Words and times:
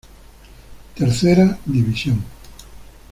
Tercera 0.95 1.59
División. 1.63 2.23